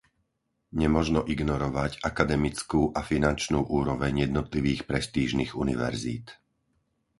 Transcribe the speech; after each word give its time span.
Nemožno 0.81 1.21
ignorovať 1.33 1.91
akademickú 2.09 2.81
a 2.99 3.05
finančnú 3.11 3.59
úroveň 3.79 4.13
jednotlivých 4.25 4.81
prestížnych 4.91 5.51
univerzít. 5.63 6.27